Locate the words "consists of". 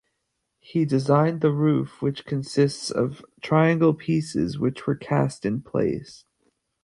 2.25-3.23